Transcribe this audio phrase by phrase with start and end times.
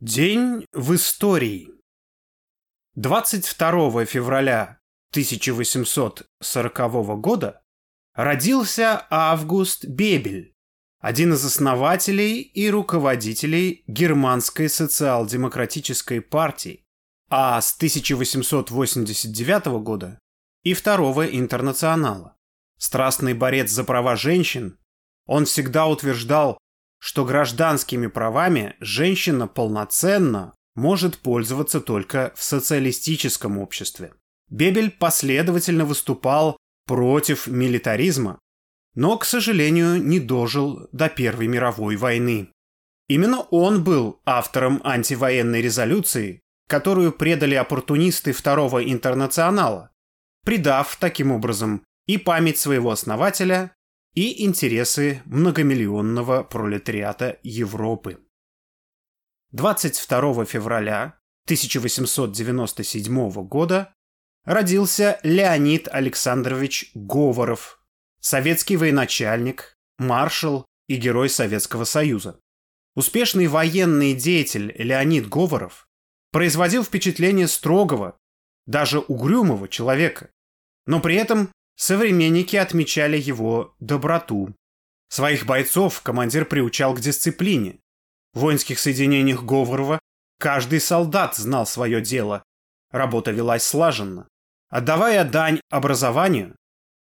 [0.00, 1.72] День в истории.
[2.94, 4.78] 22 февраля
[5.10, 7.62] 1840 года
[8.14, 10.54] родился Август Бебель,
[11.00, 16.84] один из основателей и руководителей Германской социал-демократической партии,
[17.28, 20.20] а с 1889 года
[20.62, 22.36] и Второго интернационала.
[22.78, 24.78] Страстный борец за права женщин,
[25.26, 26.56] он всегда утверждал,
[26.98, 34.12] что гражданскими правами женщина полноценно может пользоваться только в социалистическом обществе.
[34.50, 36.56] Бебель последовательно выступал
[36.86, 38.38] против милитаризма,
[38.94, 42.50] но, к сожалению, не дожил до Первой мировой войны.
[43.08, 49.90] Именно он был автором антивоенной резолюции, которую предали оппортунисты Второго интернационала,
[50.44, 53.72] придав таким образом и память своего основателя,
[54.18, 58.18] и интересы многомиллионного пролетариата Европы.
[59.52, 63.94] 22 февраля 1897 года
[64.44, 67.80] родился Леонид Александрович Говоров,
[68.18, 72.40] советский военачальник, маршал и герой Советского Союза.
[72.96, 75.86] Успешный военный деятель Леонид Говоров
[76.32, 78.18] производил впечатление строгого,
[78.66, 80.30] даже угрюмого человека,
[80.86, 84.52] но при этом Современники отмечали его доброту.
[85.08, 87.78] Своих бойцов командир приучал к дисциплине.
[88.34, 90.00] В воинских соединениях Говорова
[90.40, 92.42] каждый солдат знал свое дело.
[92.90, 94.26] Работа велась слаженно.
[94.70, 96.56] Отдавая дань образованию,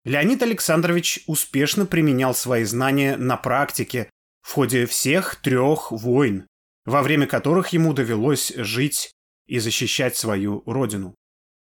[0.04, 4.10] Леонид Александрович успешно применял свои знания на практике
[4.42, 6.48] в ходе всех трех войн,
[6.84, 9.14] во время которых ему довелось жить
[9.48, 11.16] и защищать свою родину.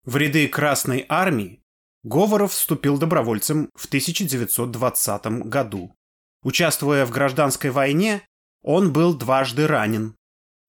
[0.04, 1.63] В ряды Красной Армии
[2.04, 5.96] Говоров вступил добровольцем в 1920 году.
[6.44, 8.28] Участвуя в гражданской войне,
[8.62, 10.16] он был дважды ранен.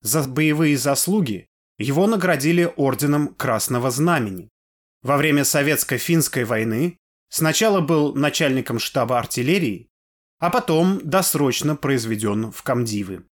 [0.01, 1.47] За боевые заслуги
[1.77, 4.49] его наградили орденом Красного Знамени.
[5.01, 6.97] Во время Советско-финской войны
[7.29, 9.89] сначала был начальником штаба артиллерии,
[10.39, 13.25] а потом досрочно произведен в комдивы.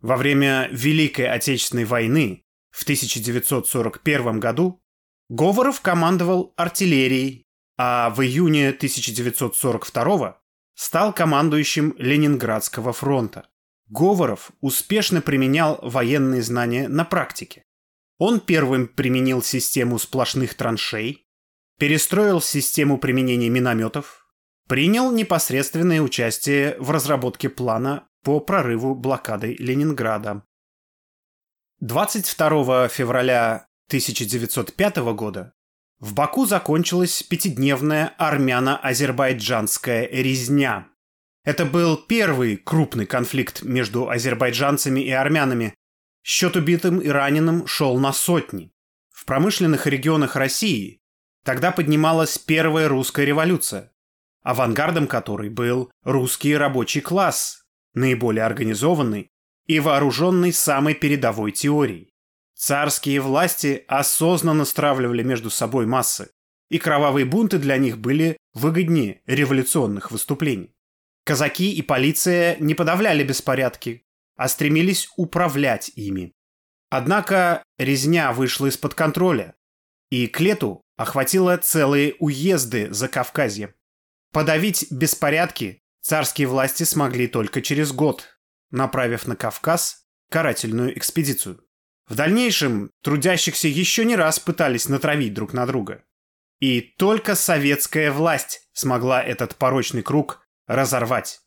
[0.00, 4.80] Во время Великой Отечественной войны в 1941 году
[5.28, 7.47] Говоров командовал артиллерией
[7.78, 10.40] а в июне 1942
[10.74, 13.48] стал командующим Ленинградского фронта.
[13.88, 17.64] Говоров успешно применял военные знания на практике.
[18.18, 21.26] Он первым применил систему сплошных траншей,
[21.78, 24.26] перестроил систему применения минометов,
[24.66, 30.42] принял непосредственное участие в разработке плана по прорыву блокады Ленинграда.
[31.80, 35.54] 22 февраля 1905 года
[36.00, 40.88] в Баку закончилась пятидневная армяно-азербайджанская резня.
[41.44, 45.74] Это был первый крупный конфликт между азербайджанцами и армянами.
[46.22, 48.70] Счет убитым и раненым шел на сотни.
[49.10, 51.00] В промышленных регионах России
[51.44, 53.92] тогда поднималась первая русская революция,
[54.42, 59.30] авангардом которой был русский рабочий класс, наиболее организованный
[59.66, 62.12] и вооруженный самой передовой теорией.
[62.58, 66.30] Царские власти осознанно стравливали между собой массы,
[66.70, 70.74] и кровавые бунты для них были выгоднее революционных выступлений.
[71.24, 74.02] Казаки и полиция не подавляли беспорядки,
[74.36, 76.32] а стремились управлять ими.
[76.90, 79.54] Однако резня вышла из-под контроля,
[80.10, 83.76] и к лету охватила целые уезды за Кавказье.
[84.32, 88.36] Подавить беспорядки царские власти смогли только через год,
[88.72, 91.62] направив на Кавказ карательную экспедицию.
[92.08, 96.04] В дальнейшем трудящихся еще не раз пытались натравить друг на друга.
[96.58, 101.40] И только советская власть смогла этот порочный круг разорвать.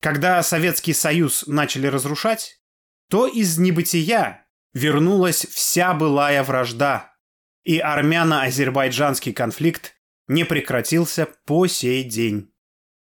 [0.00, 2.60] Когда Советский Союз начали разрушать,
[3.08, 7.14] то из небытия вернулась вся былая вражда,
[7.62, 9.94] и армяно-азербайджанский конфликт
[10.28, 12.52] не прекратился по сей день.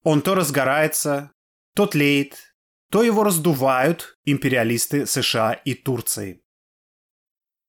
[0.03, 1.31] Он то разгорается,
[1.75, 2.55] то тлеет,
[2.91, 6.43] то его раздувают империалисты США и Турции.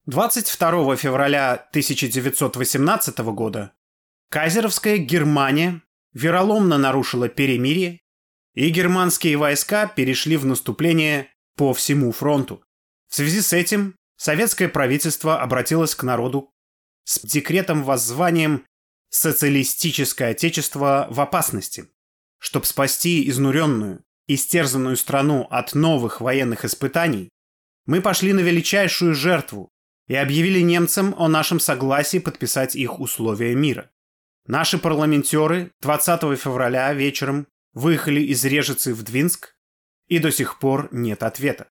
[0.07, 3.75] 22 февраля 1918 года
[4.31, 5.83] Кайзеровская Германия
[6.15, 8.01] вероломно нарушила перемирие,
[8.55, 12.65] и германские войска перешли в наступление по всему фронту.
[13.09, 16.51] В связи с этим советское правительство обратилось к народу
[17.05, 18.65] с декретом воззванием
[19.11, 21.91] «Социалистическое отечество в опасности».
[22.39, 27.29] Чтобы спасти изнуренную, истерзанную страну от новых военных испытаний,
[27.85, 29.71] мы пошли на величайшую жертву
[30.11, 33.93] и объявили немцам о нашем согласии подписать их условия мира.
[34.45, 39.55] Наши парламентеры 20 февраля вечером выехали из Режицы в Двинск,
[40.09, 41.69] и до сих пор нет ответа.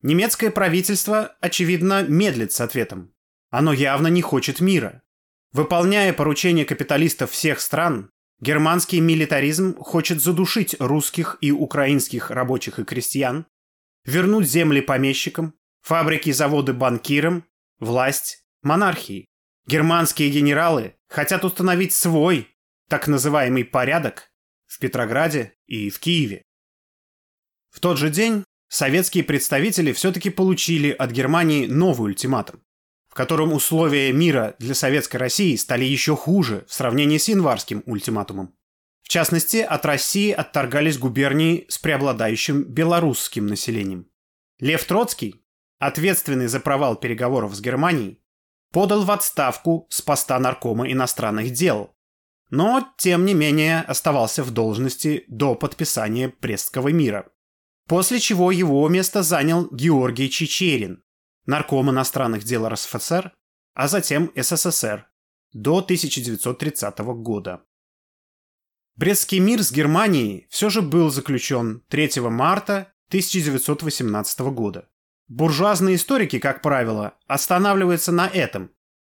[0.00, 3.12] Немецкое правительство, очевидно, медлит с ответом.
[3.50, 5.02] Оно явно не хочет мира.
[5.52, 8.10] Выполняя поручения капиталистов всех стран,
[8.40, 13.44] германский милитаризм хочет задушить русских и украинских рабочих и крестьян,
[14.06, 15.52] вернуть земли помещикам,
[15.82, 17.44] фабрики и заводы банкирам,
[17.82, 19.26] власть монархии.
[19.66, 22.48] Германские генералы хотят установить свой,
[22.88, 24.30] так называемый порядок
[24.66, 26.42] в Петрограде и в Киеве.
[27.70, 32.62] В тот же день советские представители все-таки получили от Германии новый ультиматум,
[33.08, 38.54] в котором условия мира для Советской России стали еще хуже в сравнении с январским ультиматумом.
[39.02, 44.06] В частности, от России отторгались губернии с преобладающим белорусским населением.
[44.60, 45.41] Лев Троцкий,
[45.82, 48.22] ответственный за провал переговоров с Германией,
[48.70, 51.96] подал в отставку с поста наркома иностранных дел,
[52.50, 57.28] но, тем не менее, оставался в должности до подписания Пресского мира.
[57.88, 61.02] После чего его место занял Георгий Чечерин,
[61.46, 63.32] нарком иностранных дел РСФСР,
[63.74, 65.08] а затем СССР
[65.52, 67.64] до 1930 года.
[68.94, 74.88] Брестский мир с Германией все же был заключен 3 марта 1918 года.
[75.32, 78.70] Буржуазные историки, как правило, останавливаются на этом.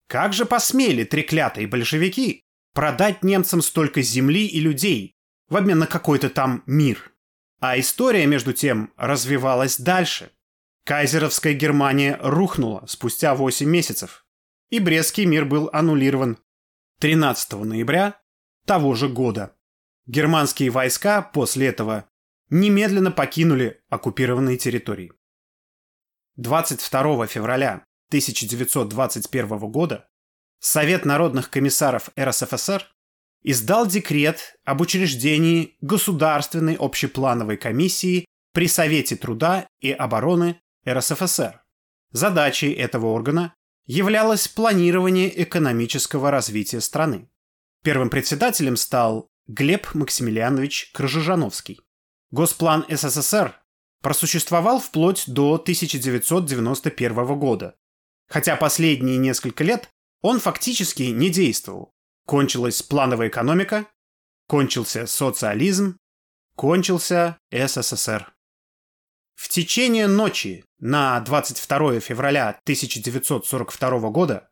[0.07, 5.17] Как же посмели треклятые большевики продать немцам столько земли и людей
[5.49, 7.11] в обмен на какой-то там мир?
[7.59, 10.31] А история, между тем, развивалась дальше.
[10.85, 14.25] Кайзеровская Германия рухнула спустя 8 месяцев,
[14.69, 16.37] и Брестский мир был аннулирован
[17.01, 18.21] 13 ноября
[18.65, 19.53] того же года.
[20.05, 22.07] Германские войска после этого
[22.49, 25.11] немедленно покинули оккупированные территории.
[26.37, 30.07] 22 февраля 1921 года
[30.59, 32.85] Совет народных комиссаров РСФСР
[33.43, 41.61] издал декрет об учреждении Государственной общеплановой комиссии при Совете труда и обороны РСФСР.
[42.11, 43.53] Задачей этого органа
[43.85, 47.29] являлось планирование экономического развития страны.
[47.83, 51.79] Первым председателем стал Глеб Максимилианович Крыжижановский.
[52.31, 53.61] Госплан СССР
[54.01, 57.75] просуществовал вплоть до 1991 года,
[58.27, 59.89] хотя последние несколько лет
[60.21, 61.93] он фактически не действовал.
[62.25, 63.85] Кончилась плановая экономика,
[64.47, 65.97] кончился социализм,
[66.55, 68.33] кончился СССР.
[69.35, 74.49] В течение ночи на 22 февраля 1942 года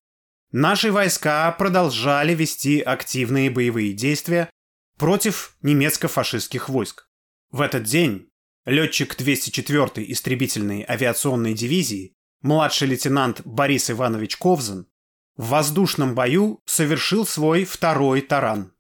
[0.52, 4.50] наши войска продолжали вести активные боевые действия
[4.98, 7.08] против немецко-фашистских войск.
[7.50, 8.30] В этот день
[8.66, 14.88] летчик 204-й истребительной авиационной дивизии, младший лейтенант Борис Иванович Ковзан,
[15.36, 18.74] в воздушном бою совершил свой второй таран.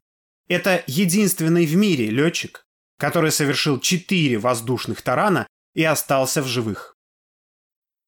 [0.47, 6.95] Это единственный в мире летчик, который совершил четыре воздушных тарана и остался в живых.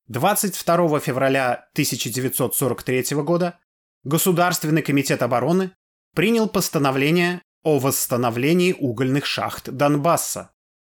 [0.07, 3.59] 22 февраля 1943 года
[4.03, 5.71] Государственный комитет обороны
[6.13, 10.51] принял постановление о восстановлении угольных шахт Донбасса.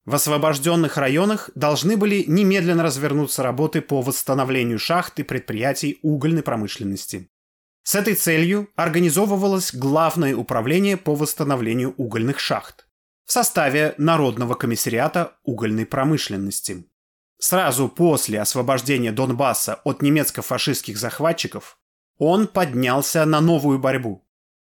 [0.06, 7.32] В освобожденных районах должны были немедленно развернуться работы по восстановлению шахт и предприятий угольной промышленности.
[7.82, 12.88] С этой целью организовывалось Главное управление по восстановлению угольных шахт
[13.26, 16.86] в составе Народного комиссариата угольной промышленности.
[17.40, 21.80] Сразу после освобождения Донбасса от немецко-фашистских захватчиков
[22.18, 24.24] он поднялся на новую борьбу,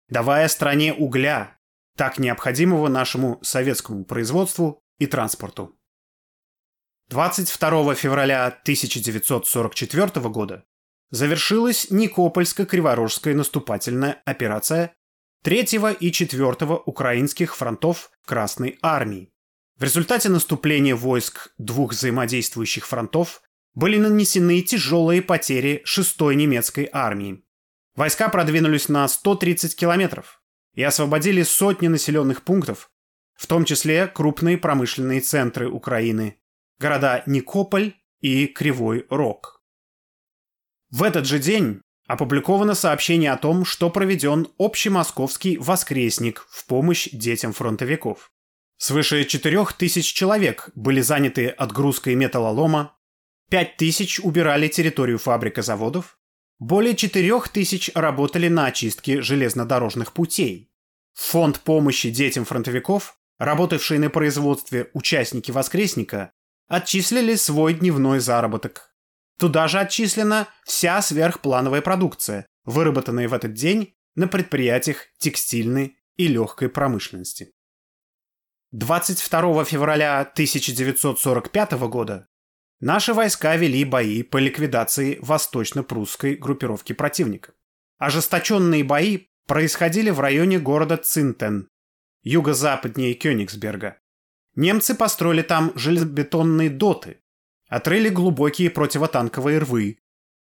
[0.08, 1.56] давая стране угля,
[1.96, 5.78] так необходимого нашему советскому производству и транспорту.
[7.08, 10.64] 22 февраля 1944 года
[11.10, 14.94] завершилась Никопольско-Криворожская наступательная операция
[15.42, 16.46] 3 и 4
[16.84, 19.32] украинских фронтов Красной Армии.
[19.78, 23.42] В результате наступления войск двух взаимодействующих фронтов
[23.74, 27.44] были нанесены тяжелые потери 6-й немецкой армии.
[27.94, 30.42] Войска продвинулись на 130 километров
[30.74, 32.90] и освободили сотни населенных пунктов,
[33.38, 36.40] в том числе крупные промышленные центры Украины,
[36.80, 39.62] города Никополь и Кривой Рог.
[40.90, 47.52] В этот же день опубликовано сообщение о том, что проведен общемосковский воскресник в помощь детям
[47.52, 48.32] фронтовиков.
[48.76, 52.96] Свыше 4000 человек были заняты отгрузкой металлолома,
[53.50, 56.18] 5000 убирали территорию фабрик и заводов,
[56.58, 60.72] более 4000 работали на очистке железнодорожных путей.
[61.14, 66.32] Фонд помощи детям фронтовиков, работавшие на производстве участники воскресника,
[66.68, 68.88] отчислили свой дневной заработок
[69.38, 76.68] Туда же отчислена вся сверхплановая продукция, выработанная в этот день на предприятиях текстильной и легкой
[76.68, 77.52] промышленности.
[78.72, 82.28] 22 февраля 1945 года
[82.80, 87.52] наши войска вели бои по ликвидации восточно-прусской группировки противника.
[87.98, 91.68] Ожесточенные бои происходили в районе города Цинтен,
[92.22, 93.98] юго-западнее Кёнигсберга.
[94.54, 97.20] Немцы построили там железобетонные доты,
[97.68, 99.98] отрыли глубокие противотанковые рвы,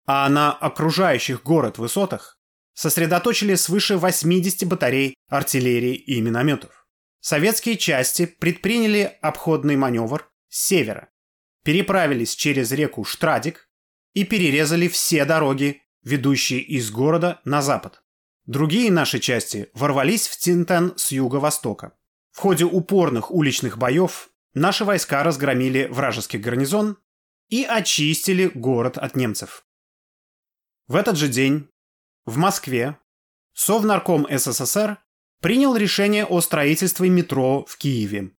[0.06, 2.38] а на окружающих город высотах
[2.72, 6.87] сосредоточили свыше 80 батарей артиллерии и минометов.
[7.20, 11.10] Советские части предприняли обходный маневр с севера,
[11.64, 13.68] переправились через реку Штрадик
[14.14, 18.02] и перерезали все дороги, ведущие из города на запад.
[18.49, 21.93] Другие наши части ворвались в Тинтен с юго-востока.
[22.31, 26.97] В ходе упорных уличных боев наши войска разгромили вражеский гарнизон
[27.50, 29.67] и очистили город от немцев.
[30.87, 31.69] В этот же день
[32.25, 32.97] в Москве
[33.52, 34.97] Совнарком СССР
[35.43, 38.31] принял решение о строительстве метро в Киеве.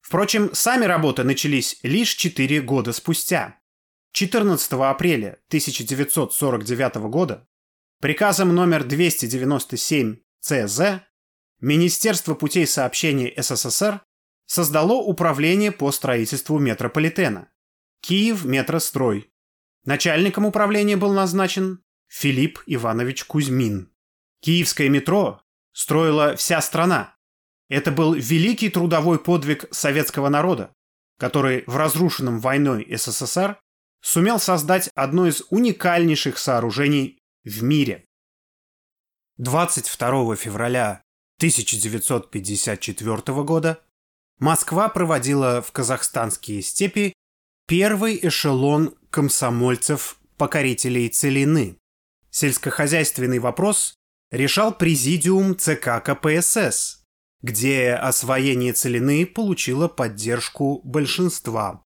[0.00, 3.60] Впрочем, сами работы начались лишь 4 года спустя.
[4.12, 7.46] 14 апреля 1949 года
[8.00, 10.80] приказом номер 297 ЦЗ
[11.60, 14.00] Министерство путей сообщения СССР
[14.46, 17.50] создало управление по строительству метрополитена.
[18.00, 19.32] Киев Метрострой.
[19.84, 23.92] Начальником управления был назначен Филипп Иванович Кузьмин.
[24.40, 27.16] Киевское метро строила вся страна.
[27.68, 30.72] Это был великий трудовой подвиг советского народа,
[31.18, 33.58] который в разрушенном войной СССР
[34.00, 37.17] сумел создать одно из уникальнейших сооружений
[37.48, 38.04] в мире.
[39.38, 41.02] 22 февраля
[41.38, 43.80] 1954 года
[44.38, 47.12] Москва проводила в казахстанские степи
[47.66, 51.78] первый эшелон комсомольцев-покорителей Целины.
[52.30, 53.94] Сельскохозяйственный вопрос
[54.30, 57.04] решал президиум ЦК КПСС,
[57.42, 61.82] где освоение Целины получило поддержку большинства.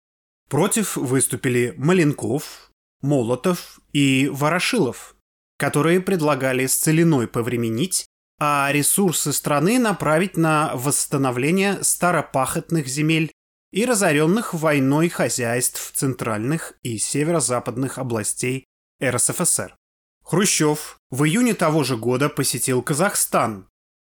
[0.50, 5.16] Против выступили Маленков, Молотов и Ворошилов,
[5.60, 8.06] которые предлагали с Целиной повременить,
[8.40, 13.34] а ресурсы страны направить на восстановление старопахотных земель
[13.72, 18.66] и разоренных войной хозяйств центральных и северо-западных областей
[19.04, 19.76] РСФСР.
[20.24, 23.68] Хрущев в июне того же года посетил Казахстан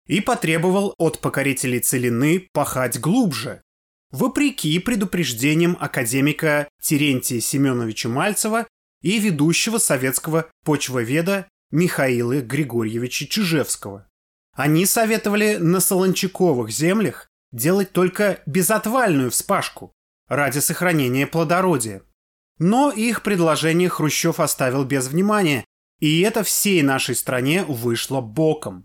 [0.06, 3.62] и потребовал от покорителей Целины пахать глубже,
[4.10, 8.66] вопреки предупреждениям академика Терентия Семеновича Мальцева
[9.02, 14.08] и ведущего советского почвоведа Михаила Григорьевича Чижевского.
[14.54, 19.92] Они советовали на солончаковых землях делать только безотвальную вспашку
[20.28, 22.02] ради сохранения плодородия.
[22.58, 25.64] Но их предложение Хрущев оставил без внимания,
[26.00, 28.84] и это всей нашей стране вышло боком.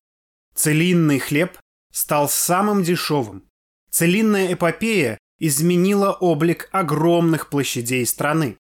[0.54, 1.58] Целинный хлеб
[1.92, 3.44] стал самым дешевым.
[3.90, 8.58] Целинная эпопея изменила облик огромных площадей страны.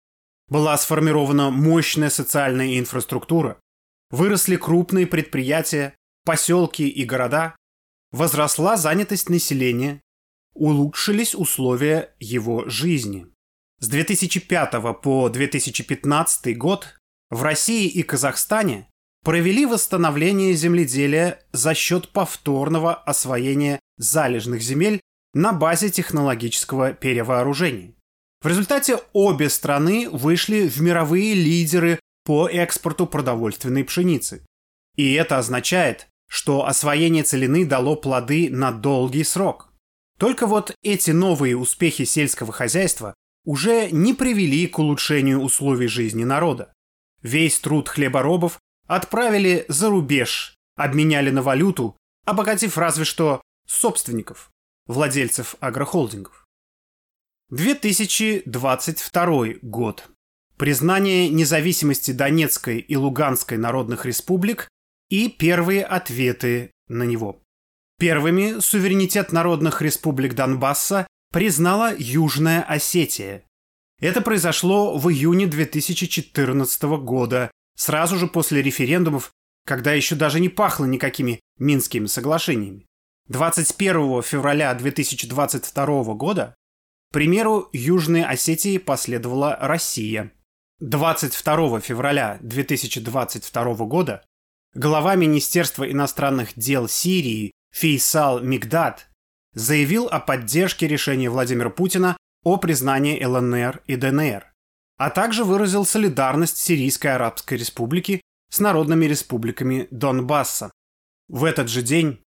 [0.50, 3.58] Была сформирована мощная социальная инфраструктура,
[4.10, 7.56] выросли крупные предприятия, поселки и города,
[8.12, 10.02] возросла занятость населения,
[10.54, 13.28] улучшились условия его жизни.
[13.80, 16.96] С 2005 по 2015 год
[17.30, 18.88] в России и Казахстане
[19.24, 25.02] провели восстановление земледелия за счет повторного освоения залежных земель
[25.34, 27.94] на базе технологического перевооружения.
[28.42, 34.46] В результате обе страны вышли в мировые лидеры по экспорту продовольственной пшеницы.
[34.96, 39.68] И это означает, что освоение целины дало плоды на долгий срок.
[40.18, 46.72] Только вот эти новые успехи сельского хозяйства уже не привели к улучшению условий жизни народа.
[47.22, 54.52] Весь труд хлеборобов отправили за рубеж, обменяли на валюту, обогатив разве что собственников,
[54.88, 56.46] владельцев агрохолдингов.
[57.50, 60.10] 2022 год.
[60.56, 64.70] Признание независимости Донецкой и Луганской народных республик
[65.12, 67.44] и первые ответы на него.
[68.00, 73.44] Первыми суверенитет народных республик Донбасса признала Южная Осетия.
[74.00, 79.32] Это произошло в июне 2014 года, сразу же после референдумов,
[79.68, 82.88] когда еще даже не пахло никакими Минскими соглашениями.
[83.28, 86.56] 21 февраля 2022 года,
[87.12, 90.32] к примеру Южной Осетии последовала Россия.
[90.80, 94.24] 22 февраля 2022 года
[94.74, 99.10] глава Министерства иностранных дел Сирии Фейсал Мигдад
[99.54, 104.52] заявил о поддержке решения Владимира Путина о признании ЛНР и ДНР,
[104.98, 110.72] а также выразил солидарность Сирийской Арабской Республики с народными республиками Донбасса.
[111.28, 112.22] В этот же день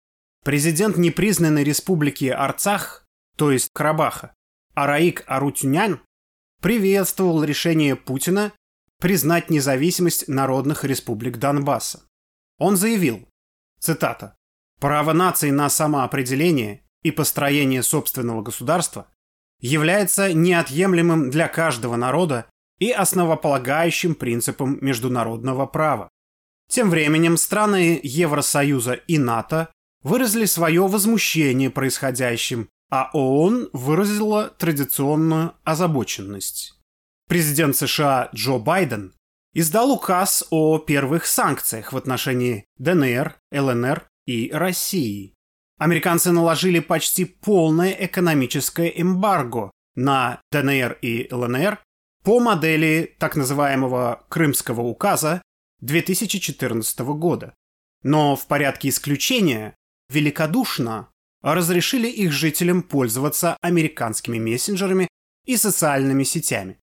[0.45, 3.07] президент непризнанной республики Арцах,
[3.37, 4.35] то есть Карабаха,
[4.75, 6.01] Араик Арутюнян,
[6.61, 8.53] приветствовал решение Путина
[8.99, 12.10] признать независимость народных республик Донбасса.
[12.61, 13.27] Он заявил,
[13.81, 14.37] цитата,
[14.81, 19.09] «Право нации на самоопределение и построение собственного государства
[19.61, 22.47] является неотъемлемым для каждого народа
[22.79, 26.09] и основополагающим принципом международного права.
[26.69, 36.75] Тем временем страны Евросоюза и НАТО выразили свое возмущение происходящим, а ООН выразила традиционную озабоченность.
[37.29, 39.15] Президент США Джо Байден
[39.53, 45.35] издал указ о первых санкциях в отношении ДНР, ЛНР и России
[45.81, 51.81] американцы наложили почти полное экономическое эмбарго на ДНР и ЛНР
[52.23, 55.43] по модели так называемого Крымского указа
[55.81, 57.55] 2014 года.
[58.03, 59.75] Но в порядке исключения
[60.11, 61.09] великодушно
[61.43, 65.09] разрешили их жителям пользоваться американскими мессенджерами
[65.47, 66.79] и социальными сетями.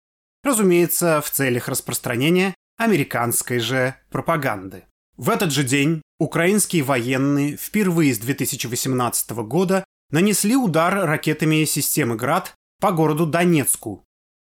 [0.45, 4.83] Разумеется, в целях распространения американской же пропаганды.
[5.17, 12.53] В этот же день украинские военные впервые с 2018 года нанесли удар ракетами системы «Град»
[12.79, 14.05] по городу Донецку.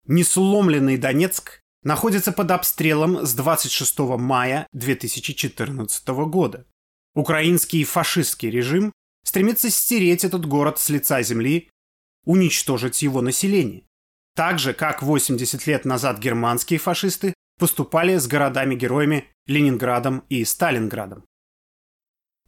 [0.05, 6.65] Несломленный Донецк находится под обстрелом с 26 мая 2014 года.
[7.13, 8.91] Украинский фашистский режим
[9.23, 11.69] стремится стереть этот город с лица земли,
[12.25, 13.85] уничтожить его население.
[14.36, 21.26] Так же, как 80 лет назад германские фашисты поступали с городами-героями Ленинградом и Сталинградом.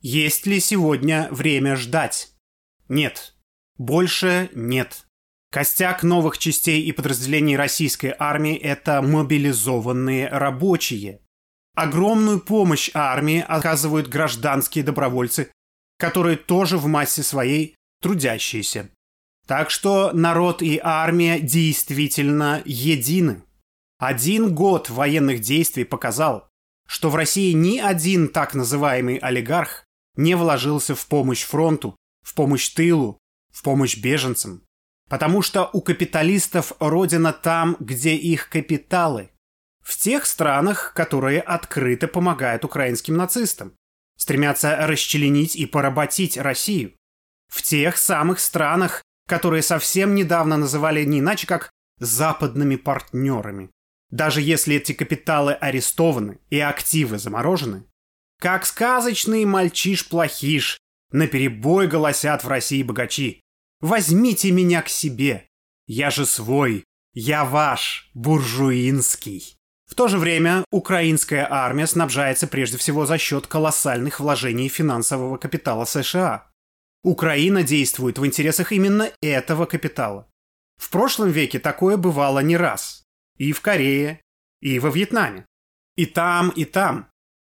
[0.02, 2.34] Есть ли сегодня время ждать?
[2.90, 3.36] Нет.
[3.78, 5.06] Больше нет.
[5.50, 11.22] Костяк новых частей и подразделений российской армии– это мобилизованные рабочие.
[11.74, 15.52] Огромную помощь армии оказывают гражданские добровольцы,
[15.98, 18.90] которые тоже в массе своей трудящиеся.
[19.48, 23.44] Так что народ и армия действительно едины.
[23.98, 26.50] Один год военных действий показал,
[26.86, 29.86] что в России ни один так называемый олигарх
[30.18, 33.20] не вложился в помощь фронту, в помощь тылу,
[33.54, 34.64] в помощь беженцам.
[35.10, 39.32] Потому что у капиталистов родина там, где их капиталы.
[39.82, 43.74] В тех странах, которые открыто помогают украинским нацистам.
[44.18, 46.94] Стремятся расчленить и поработить Россию.
[47.48, 53.70] В тех самых странах, которые совсем недавно называли не иначе как западными партнерами.
[54.10, 57.84] Даже если эти капиталы арестованы и активы заморожены,
[58.40, 60.78] как сказочный мальчиш-плохиш,
[61.12, 63.42] наперебой голосят в России богачи.
[63.82, 65.48] «Возьмите меня к себе!
[65.86, 66.84] Я же свой!
[67.14, 69.56] Я ваш, буржуинский!»
[69.88, 75.86] В то же время украинская армия снабжается прежде всего за счет колоссальных вложений финансового капитала
[75.86, 76.50] США.
[77.04, 80.28] Украина действует в интересах именно этого капитала.
[80.78, 83.04] В прошлом веке такое бывало не раз.
[83.38, 84.22] И в Корее,
[84.62, 85.46] и во Вьетнаме.
[85.96, 87.10] И там, и там.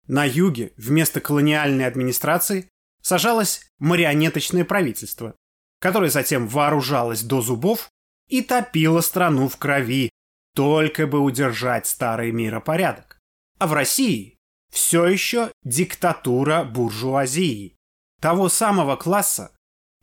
[0.08, 2.69] На юге вместо колониальной администрации
[3.01, 5.36] сажалось марионеточное правительство,
[5.80, 7.89] которое затем вооружалось до зубов
[8.27, 10.10] и топило страну в крови,
[10.56, 13.19] только бы удержать старый миропорядок.
[13.58, 14.38] А в России
[14.71, 17.75] все еще диктатура буржуазии,
[18.21, 19.51] того самого класса,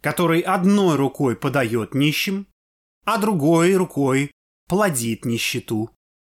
[0.02, 2.46] который одной рукой подает нищим,
[3.04, 4.32] а другой рукой
[4.68, 5.90] плодит нищету.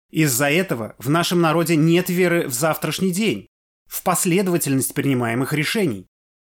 [0.09, 3.47] Из-за этого в нашем народе нет веры в завтрашний день,
[3.87, 6.07] в последовательность принимаемых решений.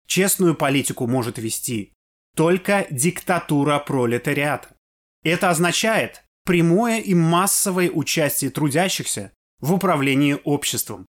[0.07, 1.93] Честную политику может вести
[2.35, 4.75] только диктатура пролетариата.
[5.23, 11.05] Это означает прямое и массовое участие трудящихся в управлении обществом.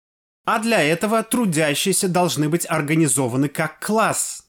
[0.45, 4.47] А для этого трудящиеся должны быть организованы как класс.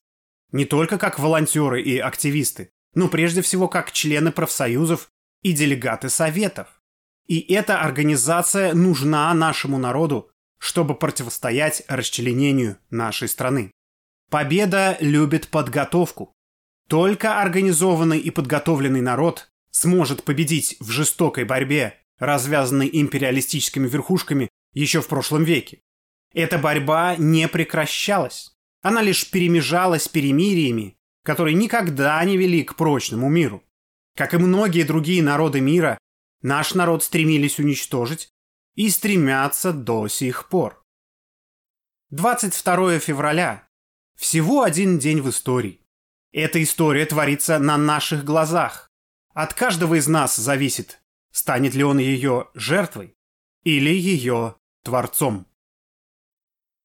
[0.51, 5.09] Не только как волонтеры и активисты, но прежде всего как члены профсоюзов
[5.41, 6.81] и делегаты советов.
[7.27, 13.71] И эта организация нужна нашему народу, чтобы противостоять расчленению нашей страны.
[14.29, 16.33] Победа любит подготовку.
[16.87, 25.07] Только организованный и подготовленный народ сможет победить в жестокой борьбе, развязанной империалистическими верхушками еще в
[25.07, 25.81] прошлом веке.
[26.37, 28.55] Эта борьба не прекращалась.
[28.83, 33.63] Она лишь перемежалась перемириями, которые никогда не вели к прочному миру.
[34.15, 35.97] Как и многие другие народы мира,
[36.43, 38.29] наш народ стремились уничтожить
[38.75, 40.79] и стремятся до сих пор.
[42.11, 43.67] 22 февраля.
[44.15, 45.81] Всего один день в истории.
[46.33, 48.91] Эта история творится на наших глазах.
[49.33, 53.17] От каждого из нас зависит, станет ли он ее жертвой
[53.63, 55.47] или ее творцом.